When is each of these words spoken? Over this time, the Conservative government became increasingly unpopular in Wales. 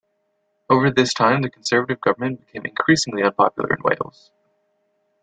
Over 0.67 0.89
this 0.89 1.13
time, 1.13 1.43
the 1.43 1.49
Conservative 1.51 2.01
government 2.01 2.39
became 2.39 2.65
increasingly 2.65 3.21
unpopular 3.21 3.69
in 3.71 3.83
Wales. 3.83 4.31